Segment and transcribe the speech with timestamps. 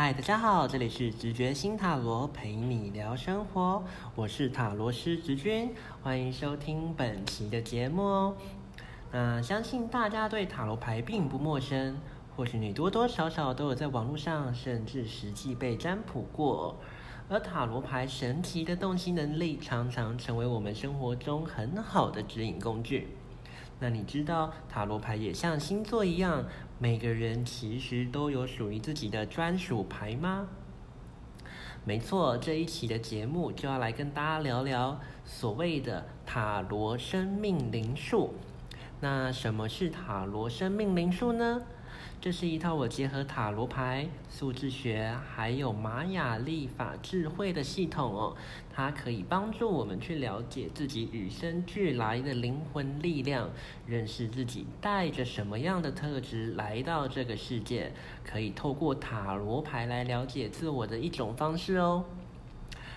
[0.00, 3.82] 嗨，大家好，这里是直觉新塔罗陪你聊生活，
[4.14, 5.74] 我是塔罗师直君，
[6.04, 8.36] 欢迎收听本期的节目哦。
[9.10, 11.98] 那相信大家对塔罗牌并不陌生，
[12.36, 16.76] 或许你多多少少都有在网络上甚至实际被占卜过。
[17.28, 23.17] 而塔罗牌神奇的洞悉能力，常常成为我们生活中很好的指引工具。
[23.80, 26.44] 那你知道塔罗牌也像星座一样，
[26.78, 30.48] 每个人其实都有属于自己的专属牌吗？
[31.84, 38.34] 没错，这一期的节目就要来跟大家聊聊所谓的塔罗生命灵数。
[39.00, 41.62] 那什么是塔罗生命灵数呢？
[42.20, 48.36] 这是一套我结合塔罗牌、数字学还有玛雅历法智慧的系统哦，
[48.74, 53.48] 它可以帮助我们去了解自己与生俱来的灵魂力量，
[53.86, 57.92] 认识自己带着什么样的特质来到这个世界，
[58.24, 62.04] 可以透过塔罗牌来了解自我的一种方式哦。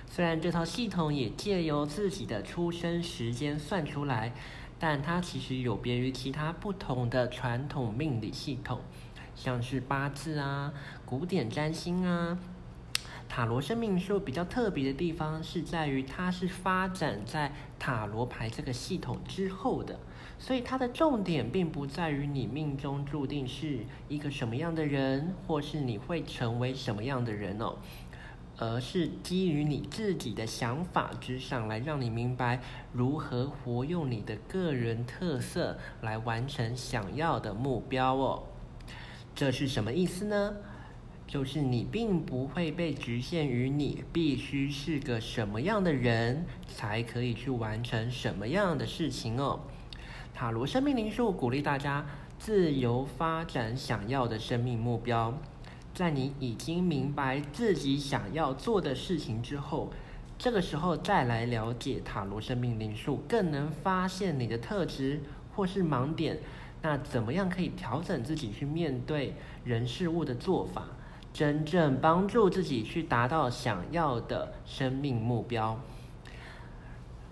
[0.08, 4.34] 虽然这套系统也借由自己的出生时间算出来，
[4.82, 8.82] 但它其实有别于其他不同的传统命理系统。
[9.36, 10.74] 像是八字啊、
[11.06, 12.38] 古典占星啊、
[13.30, 20.00] 塔罗生命数比较特别的地方是在于，它是发展在塔罗牌这个系统之后的，
[20.38, 23.80] 所以它的重点并不在于你命中注定是
[24.10, 27.78] 一个什么样的人，或是你会成为什么样的人哦，
[28.62, 32.62] 而是基于你自己的想法之上来让你明白
[32.94, 38.44] 如何活用你的个人特色来完成想要的目标哦。
[39.34, 40.54] 这是什么意思呢？
[41.26, 49.62] 就是你并不会被局限于你必须是个什么样的人才可以去完成什么样的事情哦。
[50.36, 52.06] 塔罗生命灵数鼓励大家
[52.38, 55.36] 自由发展想要的生命目标，
[56.02, 59.94] 在你已经明白自己想要做的事情之后，
[60.36, 65.22] 这个时候再来了解塔罗生命灵数，更能发现你的特质
[65.56, 66.40] 或是盲点。
[66.82, 70.88] 那怎么样可以调整自己去面对人事物的做法，
[71.32, 75.80] 真正帮助自己去达到想要的生命目标？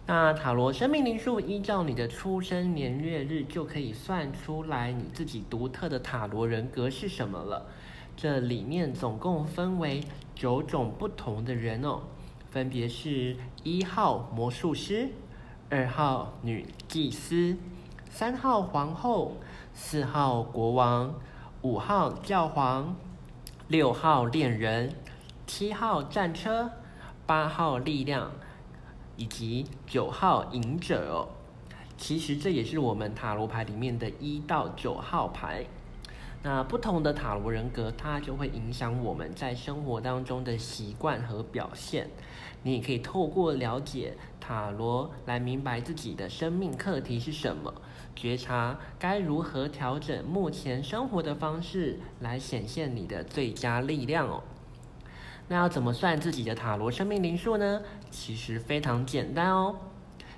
[0.06, 7.66] 那塔罗生命灵数依照你的出生年月日就可以算出来你自己独特的塔罗人格是什么了。
[8.22, 10.04] 这里面总共分为
[10.36, 12.02] 九种不同的人哦，
[12.52, 15.08] 分别是一号魔术师，
[15.70, 17.56] 二号女祭司。
[18.10, 19.38] 三号皇后，
[19.74, 21.16] 四号国王，
[21.62, 22.94] 五号教皇，
[23.70, 24.94] 六号恋人，
[25.48, 26.70] 七号战车，
[27.26, 28.34] 八号力量，
[29.16, 31.30] 以及九号隐者哦。
[31.98, 35.66] 其实这也是我们塔罗牌里面的一到九号牌。
[36.42, 42.10] 那不同的塔罗人格，它就会影响我们在生活当中的习惯和表现。
[42.64, 47.74] 你也可以透过了解塔罗来明白自己的生命课题是什么，
[48.16, 54.44] 觉察该如何调整目前生活的方式，来显现你的最佳力量哦。
[55.50, 57.82] 那要怎么算自己的塔罗生命灵数呢？
[58.12, 59.76] 其实非常简单哦。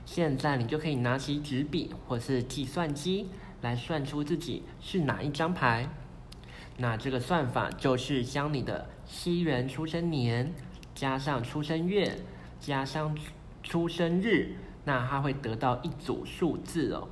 [0.06, 3.28] 现在你就可以拿起纸笔或是计算机
[3.62, 5.88] 来算出自己是哪一张牌。
[6.78, 10.54] 那这个算法就是将你的西元出生年。
[10.94, 12.20] 加上出生月，
[12.60, 13.18] 加上
[13.64, 17.08] 出生日，那它会得到一组数字哦。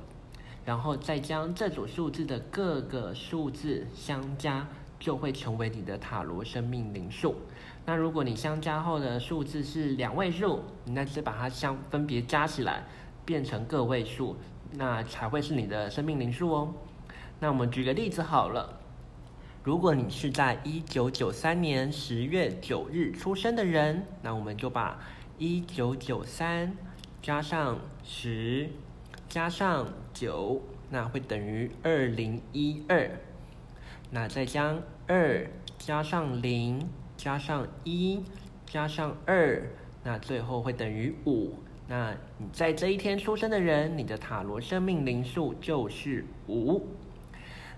[0.66, 4.68] 然后再将这组数字的各个数字相加，
[5.00, 7.34] 就会成为你的塔罗生命灵数。
[7.86, 12.84] 那如果你相加后的数字是两位数，你那是把它相分别加起来，
[13.24, 14.36] 变成个位数，
[14.72, 16.74] 那才会是你的生命灵数哦。
[17.38, 18.80] 那我们举个例子好了。
[19.62, 24.98] 如果你是在一九九三年十月九日出生的人，那我们就把
[25.36, 26.74] 一九九三
[27.20, 28.70] 加上十
[29.28, 33.10] 加上九，那会等于二零一二。
[34.10, 35.46] 那再将二
[35.78, 38.24] 加上零加上一
[38.66, 39.62] 加上二，
[40.02, 41.54] 那最后会等于五。
[41.90, 46.86] 那你在这一天出生的人，你的塔罗生命灵数就是五。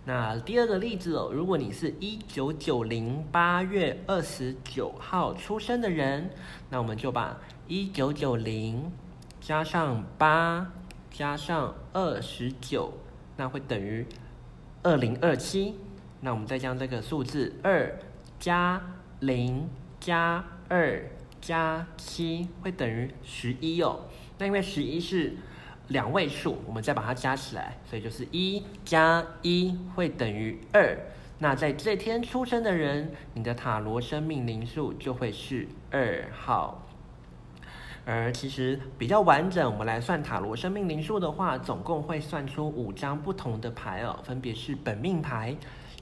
[0.04, 6.28] 那第二个例子哦，如果你是一九九零八月二十九号出生的人，
[6.68, 7.34] 那我们就把
[7.66, 8.92] 一九九零
[9.40, 10.70] 加上八
[11.10, 12.92] 加上二十九，
[13.38, 14.06] 那会等于
[14.82, 15.74] 二零二七。
[16.20, 17.98] 那我们再将这个数字二
[18.38, 18.78] 加
[19.20, 19.66] 零
[19.98, 21.02] 加二
[21.42, 24.00] 加七会等于十一哦。
[24.38, 25.34] 那因为十一是。
[25.88, 30.96] 两位数，我们再把它加起来，所以就是一加一会等于二。
[31.38, 36.86] 那在这天出生的人，你的塔罗生命灵数就会是二号。
[38.06, 45.54] 而其实比较完整，我们来算塔罗生命灵数的话，总共会算出五张不同的牌哦，分别是本命牌、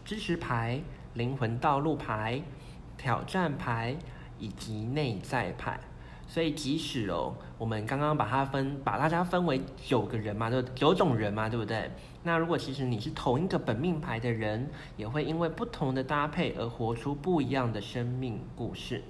[0.04, 0.80] 知识牌、
[1.14, 2.40] 灵魂道路牌、
[2.96, 3.96] 挑战牌
[4.40, 5.78] 以及内在牌。
[6.26, 11.90] 所以即使哦，我们刚刚把它分，把大家分为九个人嘛，就九种人嘛，对不对？
[12.22, 19.02] 那如果其实你是同一个本命牌的人，也会因为不同的搭配而活出不一样的生命故事。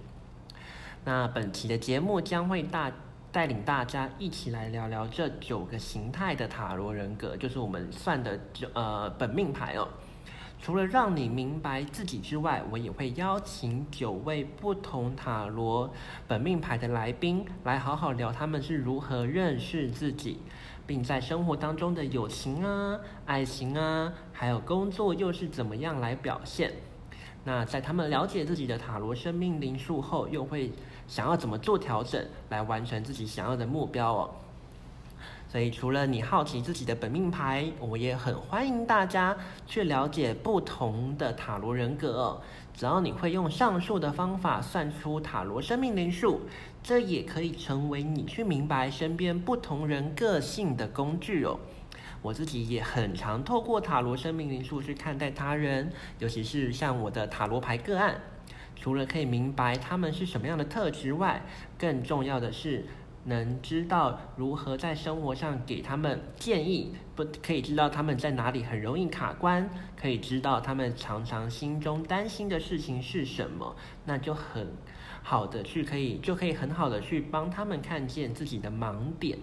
[1.05, 2.91] 那本期的节目将会大
[3.31, 9.87] 带领大家一起来聊聊这九个形态的塔罗人格，就是我们算的九呃本命牌哦。
[10.62, 15.91] 除了让你明白自己之外，我也会邀请九位不同塔罗
[16.29, 20.39] 本命牌的来宾来好好聊他们是如何认识自己，
[20.87, 26.71] 并在生活当中的友情啊、爱情啊，还有工作又是怎么样来表现。
[27.43, 30.71] 那在他们了解自己的塔罗生命灵数后，又会
[31.06, 34.31] 想要怎么做调整来完成自己想要的目标哦？
[35.50, 39.37] 所以除了你好奇自己的本命牌，我也很欢迎大家
[39.67, 42.41] 去了解不同的塔罗人格。
[42.73, 46.43] 只要你会用上述的方法算出塔罗生命灵数，
[46.85, 51.58] 这也可以成为你去明白身边不同人个性的工具哦。
[52.23, 58.20] 我自己也很常透过塔罗生命灵数去看待他人，尤其是像我的塔罗牌个案，
[58.76, 61.43] 除了可以明白他们是什么样的特质外，
[61.76, 62.87] 更重要的是
[63.25, 73.76] 能知道如何在生活上给他们建议，不可以知道他们在哪里很容易卡关，可以知道他们常常心中担心的事情是什么，
[74.06, 74.72] 那就很
[75.22, 79.38] 好的去可以就可以很好的去帮他们看见自己的盲点，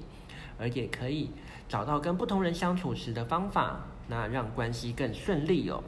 [0.58, 1.30] 而也可以。
[1.70, 5.84] 找到跟不同人相处时的方法，那让关系更顺利哦。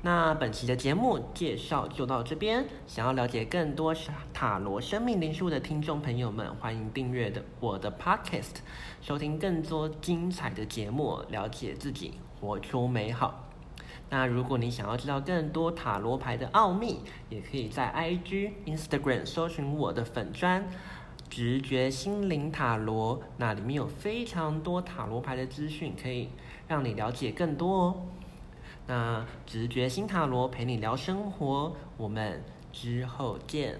[0.00, 2.64] 那本期的节目介绍就到这边。
[2.86, 3.92] 想要了解更多
[4.32, 8.58] 塔罗生命灵数的听众朋友们，欢迎订阅的我的 Podcast，
[9.00, 13.48] 收听更多精彩的节目，了解自己，活出美好。
[14.08, 20.64] 那如果你想要知道更多塔罗牌的奥秘，也可以在 IG、Instagram 搜寻我的粉砖。
[21.28, 26.30] 直觉心灵塔罗，那里面有非常多塔罗牌的资讯，可以
[26.68, 27.96] 让你了解更多哦。
[28.88, 32.42] 那直觉新塔罗陪你聊生活，我们
[32.72, 33.78] 之后见。